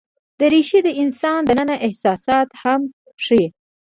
[0.39, 2.81] دریشي د انسان دننه احساسات هم
[3.23, 3.47] ښيي.